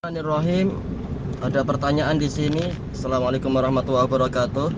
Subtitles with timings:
[0.00, 0.80] Bismillahirrahmanirrahim.
[1.44, 2.72] Ada pertanyaan di sini.
[2.96, 4.72] Assalamualaikum warahmatullahi wabarakatuh.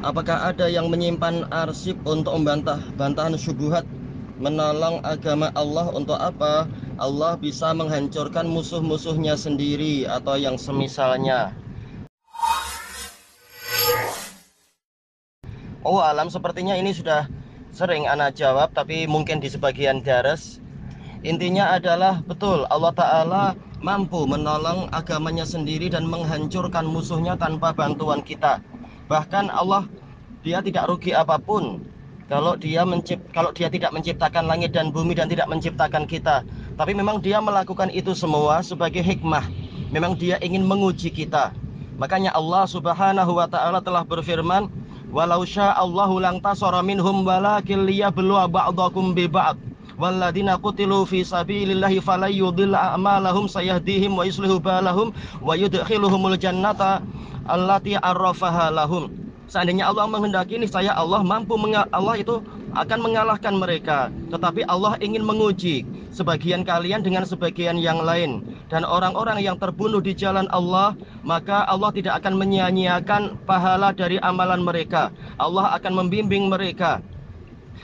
[0.00, 3.84] Apakah ada yang menyimpan arsip untuk membantah bantahan syubhat
[4.40, 6.64] menolong agama Allah untuk apa?
[6.96, 11.52] Allah bisa menghancurkan musuh-musuhnya sendiri atau yang semisalnya.
[15.84, 17.28] Oh alam sepertinya ini sudah
[17.76, 20.64] sering anak jawab tapi mungkin di sebagian daras
[21.22, 23.44] Intinya adalah betul Allah Ta'ala
[23.82, 28.62] mampu menolong agamanya sendiri dan menghancurkan musuhnya tanpa bantuan kita.
[29.10, 29.90] Bahkan Allah
[30.46, 31.82] dia tidak rugi apa pun.
[32.30, 36.46] Kalau dia mencipt kalau dia tidak menciptakan langit dan bumi dan tidak menciptakan kita.
[36.78, 39.44] Tapi memang dia melakukan itu semua sebagai hikmah.
[39.92, 41.52] Memang dia ingin menguji kita.
[42.00, 44.70] Makanya Allah Subhanahu wa taala telah berfirman
[45.12, 49.71] walau Allahu lang tasara minhum walakin liyabluwa ba'dakum bi ba'd
[50.02, 57.06] walladzina qutilu fi sabilillahi falayudilla a'malahum sayahdihim wa yuslihu balahum wa yudkhiluhumul jannata
[57.46, 59.06] allati arrafaha lahum.
[59.46, 61.54] Seandainya Allah menghendaki ini saya Allah mampu
[61.92, 62.42] Allah itu
[62.72, 64.08] akan mengalahkan mereka.
[64.32, 68.42] Tetapi Allah ingin menguji sebagian kalian dengan sebagian yang lain.
[68.72, 74.64] Dan orang-orang yang terbunuh di jalan Allah maka Allah tidak akan menyia-nyiakan pahala dari amalan
[74.64, 75.12] mereka.
[75.36, 77.04] Allah akan membimbing mereka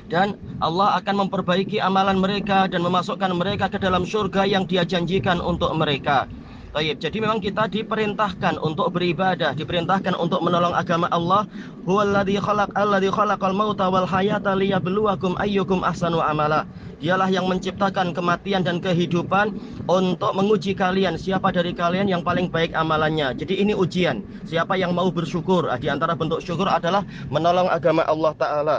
[0.09, 5.39] dan Allah akan memperbaiki amalan mereka dan memasukkan mereka ke dalam surga yang dia janjikan
[5.43, 6.29] untuk mereka
[6.69, 7.01] Taib.
[7.01, 11.49] Jadi memang kita diperintahkan untuk beribadah, diperintahkan untuk menolong agama Allah.
[11.89, 16.69] Huwallazi khalaq alladzi khalaqal mauta wal hayata liyabluwakum ayyukum ahsanu amala.
[17.01, 19.57] Dialah yang menciptakan kematian dan kehidupan
[19.89, 23.33] untuk menguji kalian siapa dari kalian yang paling baik amalannya.
[23.39, 24.21] Jadi ini ujian.
[24.45, 25.67] Siapa yang mau bersyukur?
[25.81, 27.01] Di antara bentuk syukur adalah
[27.33, 28.77] menolong agama Allah taala.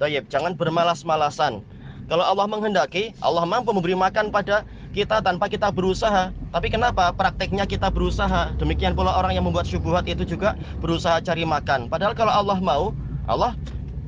[0.00, 0.24] Taib.
[0.32, 1.60] Jangan bermalas-malasan.
[2.08, 6.34] Kalau Allah menghendaki, Allah mampu memberi makan pada kita tanpa kita berusaha.
[6.50, 8.50] Tapi kenapa prakteknya kita berusaha?
[8.58, 11.86] Demikian pula orang yang membuat syubhat itu juga berusaha cari makan.
[11.86, 12.96] Padahal kalau Allah mau,
[13.30, 13.54] Allah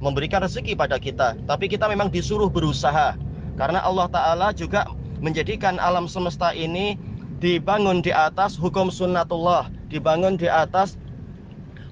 [0.03, 1.39] memberikan rezeki pada kita.
[1.47, 3.15] Tapi kita memang disuruh berusaha.
[3.55, 4.89] Karena Allah Ta'ala juga
[5.23, 6.99] menjadikan alam semesta ini
[7.39, 9.71] dibangun di atas hukum sunnatullah.
[9.87, 10.99] Dibangun di atas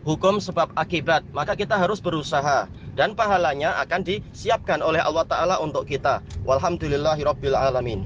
[0.02, 1.22] hukum sebab akibat.
[1.30, 2.66] Maka kita harus berusaha.
[2.94, 6.20] Dan pahalanya akan disiapkan oleh Allah Ta'ala untuk kita.
[6.42, 8.02] Walhamdulillahirrabbilalamin.